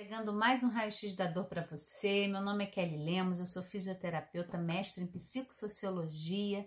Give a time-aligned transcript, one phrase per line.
[0.00, 2.26] Chegando mais um raio-x da dor para você.
[2.26, 6.66] Meu nome é Kelly Lemos, eu sou fisioterapeuta, mestre em psicossociologia,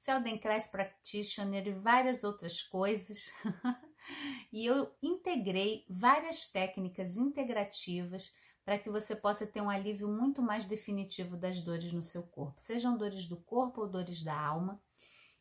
[0.00, 3.30] Feldenkrais Practitioner e várias outras coisas.
[4.50, 8.32] e eu integrei várias técnicas integrativas
[8.64, 12.62] para que você possa ter um alívio muito mais definitivo das dores no seu corpo,
[12.62, 14.82] sejam dores do corpo ou dores da alma.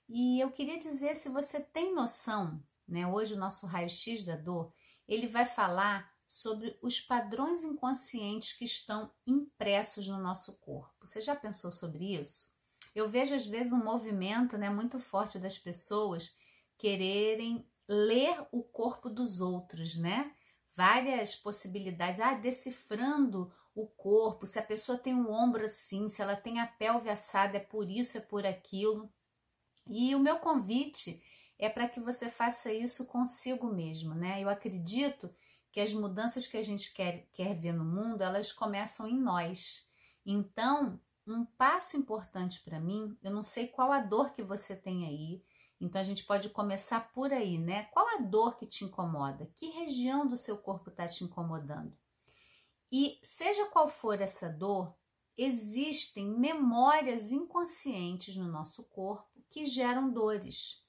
[0.09, 3.07] E eu queria dizer se você tem noção, né?
[3.07, 4.73] Hoje o nosso raio-x da dor,
[5.07, 11.07] ele vai falar sobre os padrões inconscientes que estão impressos no nosso corpo.
[11.07, 12.53] Você já pensou sobre isso?
[12.93, 16.37] Eu vejo às vezes um movimento né, muito forte das pessoas
[16.77, 20.31] quererem ler o corpo dos outros, né?
[20.75, 26.35] Várias possibilidades, ah, decifrando o corpo, se a pessoa tem um ombro assim, se ela
[26.35, 29.11] tem a pelve assada, é por isso, é por aquilo.
[29.87, 31.23] E o meu convite
[31.57, 34.41] é para que você faça isso consigo mesmo, né?
[34.41, 35.33] Eu acredito
[35.71, 39.87] que as mudanças que a gente quer, quer ver no mundo, elas começam em nós.
[40.25, 45.05] Então, um passo importante para mim, eu não sei qual a dor que você tem
[45.05, 45.43] aí,
[45.79, 47.83] então a gente pode começar por aí, né?
[47.85, 49.49] Qual a dor que te incomoda?
[49.55, 51.95] Que região do seu corpo está te incomodando?
[52.91, 54.93] E seja qual for essa dor,
[55.37, 60.83] existem memórias inconscientes no nosso corpo que geram dores.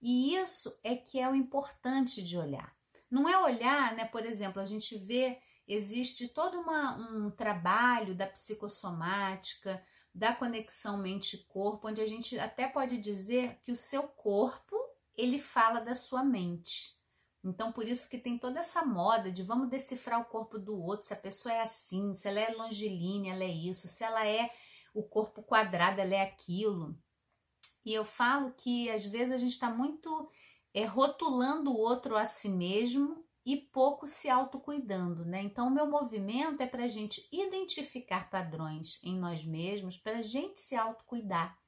[0.00, 2.76] E isso é que é o importante de olhar.
[3.12, 4.06] Não é olhar, né?
[4.06, 11.88] Por exemplo, a gente vê, existe todo uma, um trabalho da psicossomática, da conexão mente-corpo,
[11.88, 14.74] onde a gente até pode dizer que o seu corpo
[15.14, 16.96] ele fala da sua mente.
[17.44, 21.06] Então, por isso que tem toda essa moda de vamos decifrar o corpo do outro,
[21.06, 24.50] se a pessoa é assim, se ela é longilínea, ela é isso, se ela é
[24.94, 26.96] o corpo quadrado, ela é aquilo.
[27.84, 30.30] E eu falo que às vezes a gente está muito
[30.74, 35.42] é rotulando o outro a si mesmo e pouco se autocuidando, né?
[35.42, 40.22] Então, o meu movimento é para a gente identificar padrões em nós mesmos, para a
[40.22, 41.58] gente se autocuidar,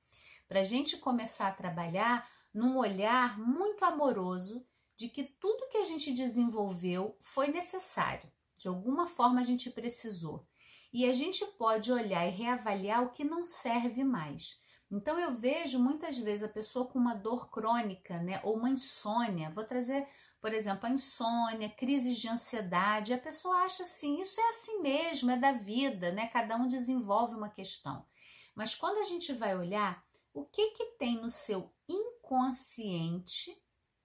[0.48, 4.64] para a gente começar a trabalhar num olhar muito amoroso
[4.96, 10.46] de que tudo que a gente desenvolveu foi necessário, de alguma forma a gente precisou.
[10.92, 14.60] E a gente pode olhar e reavaliar o que não serve mais.
[14.94, 19.50] Então eu vejo muitas vezes a pessoa com uma dor crônica, né, ou uma insônia.
[19.50, 20.06] Vou trazer,
[20.40, 23.12] por exemplo, a insônia, crises de ansiedade.
[23.12, 26.28] A pessoa acha assim, isso é assim mesmo, é da vida, né?
[26.28, 28.06] Cada um desenvolve uma questão.
[28.54, 30.00] Mas quando a gente vai olhar,
[30.32, 33.60] o que que tem no seu inconsciente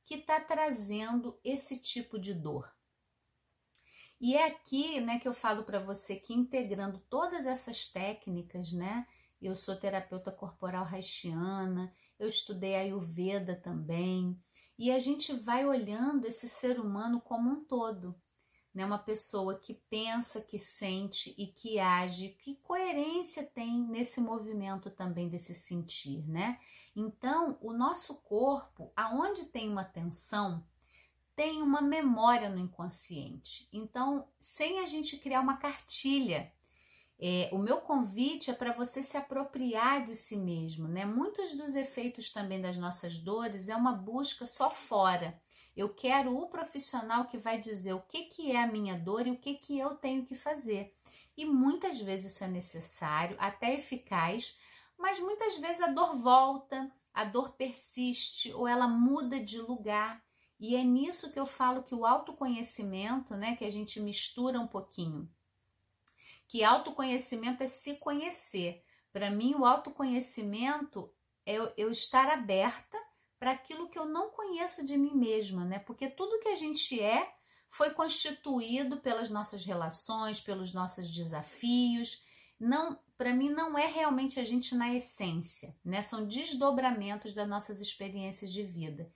[0.08, 2.68] que está trazendo esse tipo de dor?
[4.20, 9.06] E é aqui, né, que eu falo para você que integrando todas essas técnicas, né,
[9.48, 14.38] eu sou terapeuta corporal haitiana, eu estudei Ayurveda também,
[14.78, 18.16] e a gente vai olhando esse ser humano como um todo,
[18.74, 18.86] né?
[18.86, 25.28] Uma pessoa que pensa, que sente e que age, que coerência tem nesse movimento também
[25.28, 26.60] desse sentir, né?
[26.96, 30.66] Então, o nosso corpo, aonde tem uma tensão,
[31.36, 33.68] tem uma memória no inconsciente.
[33.72, 36.52] Então, sem a gente criar uma cartilha
[37.22, 41.04] é, o meu convite é para você se apropriar de si mesmo, né?
[41.04, 45.38] Muitos dos efeitos também das nossas dores é uma busca só fora.
[45.76, 49.32] Eu quero o profissional que vai dizer o que, que é a minha dor e
[49.32, 50.96] o que, que eu tenho que fazer.
[51.36, 54.58] E muitas vezes isso é necessário, até eficaz,
[54.98, 60.24] mas muitas vezes a dor volta, a dor persiste ou ela muda de lugar.
[60.58, 64.68] E é nisso que eu falo que o autoconhecimento, né, que a gente mistura um
[64.68, 65.30] pouquinho
[66.50, 68.84] que autoconhecimento é se conhecer.
[69.14, 71.14] Para mim, o autoconhecimento
[71.46, 72.98] é eu, eu estar aberta
[73.38, 75.80] para aquilo que eu não conheço de mim mesma, né?
[75.80, 77.32] Porque tudo que a gente é
[77.70, 82.22] foi constituído pelas nossas relações, pelos nossos desafios.
[82.60, 86.02] Não, para mim não é realmente a gente na essência, né?
[86.02, 89.10] São desdobramentos das nossas experiências de vida.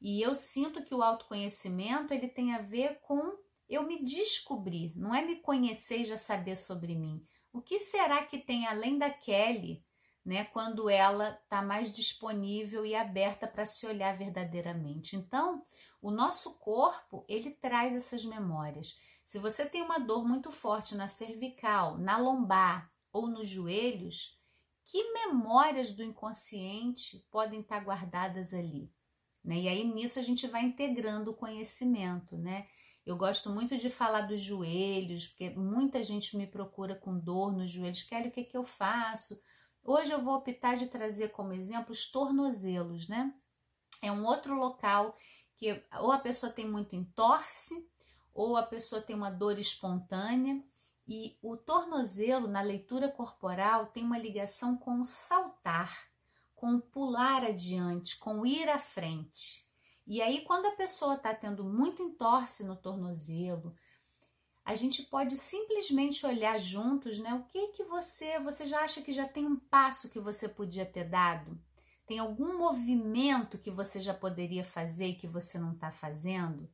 [0.00, 3.36] E eu sinto que o autoconhecimento ele tem a ver com
[3.68, 7.24] eu me descobrir, não é me conhecer e já saber sobre mim.
[7.52, 9.84] O que será que tem além da Kelly,
[10.24, 15.16] né, quando ela está mais disponível e aberta para se olhar verdadeiramente?
[15.16, 15.64] Então,
[16.00, 18.96] o nosso corpo, ele traz essas memórias.
[19.24, 24.38] Se você tem uma dor muito forte na cervical, na lombar ou nos joelhos,
[24.84, 28.92] que memórias do inconsciente podem estar guardadas ali?
[29.44, 29.60] Né?
[29.60, 32.68] E aí nisso a gente vai integrando o conhecimento, né?
[33.06, 37.70] Eu gosto muito de falar dos joelhos, porque muita gente me procura com dor nos
[37.70, 38.02] joelhos.
[38.02, 39.40] Kelly, o que, é que eu faço?
[39.84, 43.32] Hoje eu vou optar de trazer como exemplo os tornozelos, né?
[44.02, 45.16] É um outro local
[45.56, 47.88] que ou a pessoa tem muito entorse,
[48.34, 50.60] ou a pessoa tem uma dor espontânea.
[51.06, 55.96] E o tornozelo, na leitura corporal, tem uma ligação com o saltar,
[56.56, 59.65] com o pular adiante, com o ir à frente.
[60.06, 63.74] E aí, quando a pessoa está tendo muito entorse no tornozelo,
[64.64, 67.34] a gente pode simplesmente olhar juntos, né?
[67.34, 70.86] O que que você, você já acha que já tem um passo que você podia
[70.86, 71.58] ter dado?
[72.06, 76.68] Tem algum movimento que você já poderia fazer e que você não está fazendo?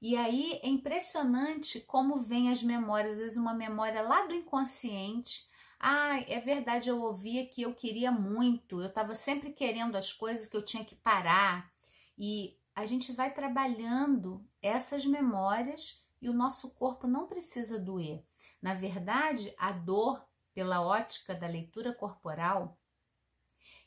[0.00, 5.46] E aí é impressionante como vem as memórias, às vezes uma memória lá do inconsciente.
[5.78, 10.46] Ah, é verdade, eu ouvia que eu queria muito, eu estava sempre querendo as coisas
[10.46, 11.70] que eu tinha que parar.
[12.16, 18.24] E a gente vai trabalhando essas memórias e o nosso corpo não precisa doer.
[18.62, 22.78] Na verdade, a dor, pela ótica da leitura corporal,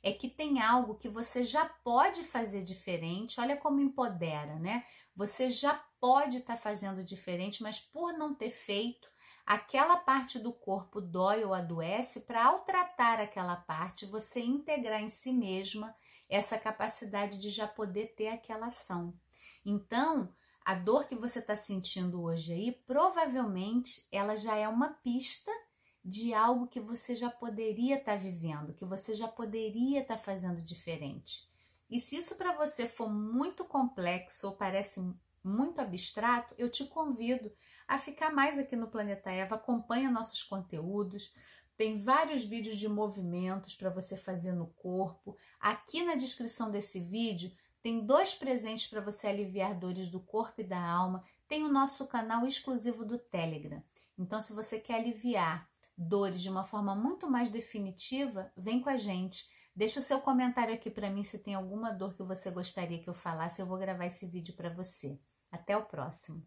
[0.03, 3.39] é que tem algo que você já pode fazer diferente.
[3.39, 4.85] Olha como empodera, né?
[5.15, 9.09] Você já pode estar tá fazendo diferente, mas por não ter feito,
[9.53, 12.21] aquela parte do corpo dói ou adoece.
[12.21, 15.94] Para ao tratar aquela parte, você integrar em si mesma
[16.30, 19.13] essa capacidade de já poder ter aquela ação.
[19.65, 20.33] Então,
[20.63, 25.51] a dor que você está sentindo hoje aí, provavelmente ela já é uma pista
[26.04, 30.24] de algo que você já poderia estar tá vivendo, que você já poderia estar tá
[30.24, 31.45] fazendo diferente.
[31.89, 35.01] E se isso para você for muito complexo ou parece
[35.43, 37.51] muito abstrato, eu te convido
[37.88, 41.33] a ficar mais aqui no Planeta Eva, acompanha nossos conteúdos.
[41.75, 45.35] Tem vários vídeos de movimentos para você fazer no corpo.
[45.59, 47.51] Aqui na descrição desse vídeo
[47.81, 51.23] tem dois presentes para você aliviar dores do corpo e da alma.
[51.47, 53.83] Tem o nosso canal exclusivo do Telegram.
[54.17, 55.67] Então, se você quer aliviar
[55.97, 59.49] dores de uma forma muito mais definitiva, vem com a gente.
[59.75, 63.09] Deixa o seu comentário aqui para mim se tem alguma dor que você gostaria que
[63.09, 63.61] eu falasse.
[63.61, 65.19] Eu vou gravar esse vídeo para você.
[65.51, 66.44] Até o próximo.